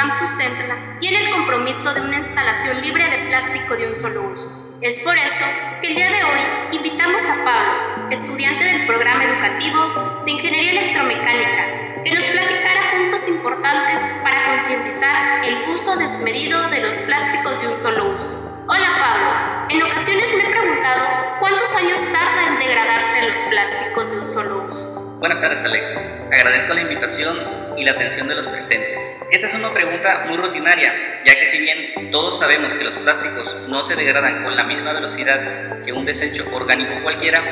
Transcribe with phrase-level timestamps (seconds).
[0.00, 4.78] Campus Centra tiene el compromiso de una instalación libre de plástico de un solo uso.
[4.80, 5.44] Es por eso
[5.82, 12.00] que el día de hoy invitamos a Pablo, estudiante del programa educativo de Ingeniería Electromecánica,
[12.02, 17.78] que nos platicara puntos importantes para concientizar el uso desmedido de los plásticos de un
[17.78, 18.64] solo uso.
[18.68, 24.20] Hola Pablo, en ocasiones me he preguntado cuántos años tarda en degradarse los plásticos de
[24.20, 24.99] un solo uso.
[25.20, 25.96] Buenas tardes Alexa,
[26.32, 27.36] agradezco la invitación
[27.76, 29.12] y la atención de los presentes.
[29.30, 33.54] Esta es una pregunta muy rutinaria, ya que si bien todos sabemos que los plásticos
[33.68, 37.42] no se degradan con la misma velocidad que un desecho orgánico cualquiera,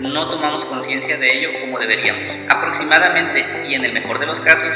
[0.00, 2.34] no tomamos conciencia de ello como deberíamos.
[2.48, 4.72] Aproximadamente, y en el mejor de los casos,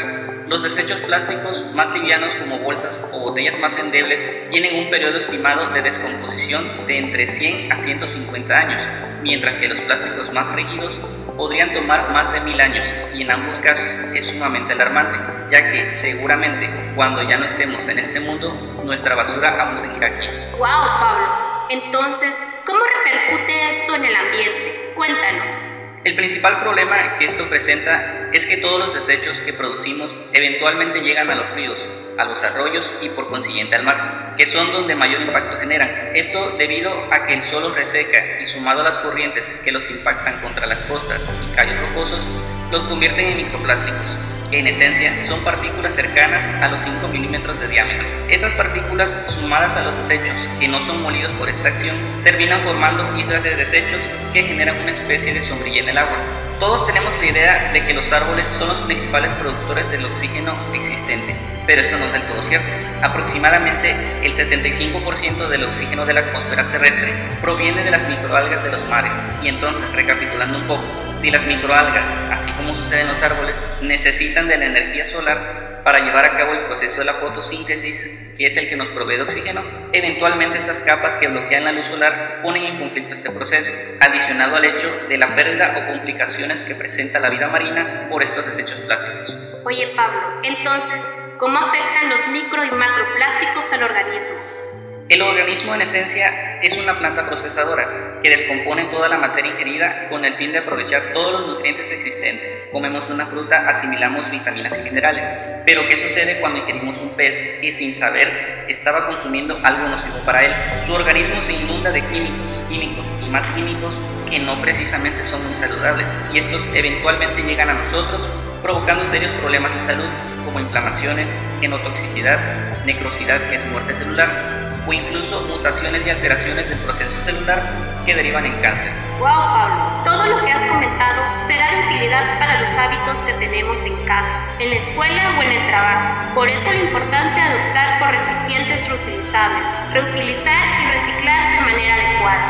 [0.47, 5.71] los desechos plásticos más livianos como bolsas o botellas más endebles tienen un periodo estimado
[5.71, 8.83] de descomposición de entre 100 a 150 años,
[9.23, 11.01] mientras que los plásticos más rígidos
[11.37, 15.91] podrían tomar más de mil años y en ambos casos es sumamente alarmante, ya que
[15.91, 18.53] seguramente cuando ya no estemos en este mundo,
[18.85, 20.29] nuestra basura vamos a seguir aquí.
[20.53, 21.53] ¡Wow, Pablo!
[21.71, 24.93] Entonces, ¿cómo repercute esto en el ambiente?
[24.95, 25.82] Cuéntanos.
[26.05, 31.31] El principal problema que esto presenta es que todos los desechos que producimos eventualmente llegan
[31.31, 31.87] a los ríos,
[32.19, 36.11] a los arroyos y por consiguiente al mar, que son donde mayor impacto generan.
[36.17, 40.41] Esto debido a que el suelo reseca y sumado a las corrientes que los impactan
[40.41, 42.27] contra las costas y calles rocosos,
[42.73, 44.17] los convierten en microplásticos,
[44.59, 48.07] en esencia son partículas cercanas a los 5 milímetros de diámetro.
[48.29, 53.17] Estas partículas, sumadas a los desechos que no son molidos por esta acción, terminan formando
[53.17, 54.01] islas de desechos
[54.33, 56.19] que generan una especie de sombrilla en el agua.
[56.61, 61.35] Todos tenemos la idea de que los árboles son los principales productores del oxígeno existente,
[61.67, 62.69] pero esto no es del todo cierto.
[63.03, 68.87] Aproximadamente el 75% del oxígeno de la atmósfera terrestre proviene de las microalgas de los
[68.87, 69.13] mares.
[69.43, 70.85] Y entonces, recapitulando un poco,
[71.17, 76.01] si las microalgas, así como sucede en los árboles, necesitan de la energía solar para
[76.01, 79.23] llevar a cabo el proceso de la fotosíntesis, que es el que nos provee de
[79.23, 79.63] oxígeno,
[79.93, 84.65] eventualmente estas capas que bloquean la luz solar ponen en conflicto este proceso, adicionado al
[84.65, 89.37] hecho de la pérdida o complicaciones que presenta la vida marina por estos desechos plásticos.
[89.65, 94.82] Oye Pablo, entonces, ¿cómo afectan los micro y macroplásticos al organismo?
[95.13, 100.25] El organismo en esencia es una planta procesadora que descompone toda la materia ingerida con
[100.25, 102.59] el fin de aprovechar todos los nutrientes existentes.
[102.73, 105.31] Comemos una fruta, asimilamos vitaminas y minerales.
[105.67, 110.47] Pero ¿qué sucede cuando ingerimos un pez que sin saber estaba consumiendo algo nocivo para
[110.47, 110.53] él?
[110.79, 115.55] Su organismo se inunda de químicos, químicos y más químicos que no precisamente son muy
[115.55, 120.09] saludables y estos eventualmente llegan a nosotros provocando serios problemas de salud
[120.47, 122.39] como inflamaciones, genotoxicidad,
[122.87, 127.63] necrosidad que es muerte celular o incluso mutaciones y alteraciones del proceso celular
[128.05, 128.91] que derivan en cáncer.
[129.19, 133.85] Wow, Pablo, todo lo que has comentado será de utilidad para los hábitos que tenemos
[133.85, 136.35] en casa, en la escuela o en el trabajo.
[136.35, 142.42] Por eso la importancia de optar por recipientes reutilizables, reutilizar y reciclar de manera adecuada.